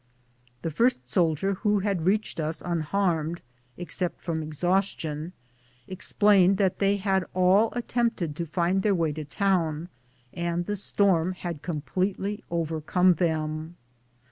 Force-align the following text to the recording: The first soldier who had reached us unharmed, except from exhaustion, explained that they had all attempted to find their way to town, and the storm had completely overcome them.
The 0.63 0.71
first 0.71 1.07
soldier 1.07 1.53
who 1.61 1.81
had 1.81 2.07
reached 2.07 2.39
us 2.39 2.63
unharmed, 2.65 3.39
except 3.77 4.19
from 4.19 4.41
exhaustion, 4.41 5.31
explained 5.87 6.57
that 6.57 6.79
they 6.79 6.97
had 6.97 7.23
all 7.35 7.69
attempted 7.73 8.35
to 8.37 8.47
find 8.47 8.81
their 8.81 8.95
way 8.95 9.13
to 9.13 9.23
town, 9.23 9.89
and 10.33 10.65
the 10.65 10.75
storm 10.75 11.33
had 11.33 11.61
completely 11.61 12.43
overcome 12.49 13.13
them. 13.13 13.77